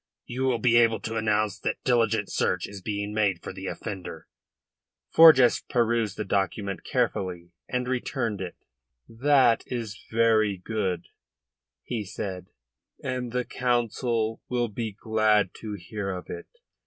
You 0.25 0.45
will 0.45 0.57
be 0.57 0.77
able 0.77 0.99
to 1.01 1.15
announce 1.15 1.59
that 1.59 1.83
diligent 1.83 2.31
search 2.31 2.65
is 2.65 2.81
being 2.81 3.13
made 3.13 3.43
for 3.43 3.53
the 3.53 3.67
offender." 3.67 4.27
Forjas 5.15 5.59
perused 5.69 6.17
the 6.17 6.25
document 6.25 6.83
carefully, 6.83 7.51
and 7.69 7.87
returned 7.87 8.41
it. 8.41 8.55
"That 9.07 9.61
is 9.67 9.95
very 10.09 10.57
good," 10.57 11.09
he 11.83 12.03
said, 12.03 12.47
"and 13.03 13.31
the 13.31 13.45
Council 13.45 14.41
will 14.49 14.69
be 14.69 14.91
glad 14.91 15.53
to 15.59 15.73
hear 15.73 16.09
of 16.09 16.31
it. 16.31 16.47